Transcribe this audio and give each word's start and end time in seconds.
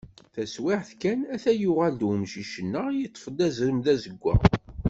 Taswiɛt 0.33 0.89
kan 1.01 1.19
ata 1.35 1.51
yuɣal-d 1.61 2.01
umcic-nneɣ, 2.11 2.85
yeṭṭef-d 2.91 3.39
azrem 3.47 3.77
d 3.85 3.87
azeggaɣ. 3.93 4.41